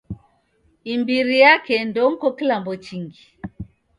[0.93, 3.23] Imbiri yake ndomko kilambo chingi.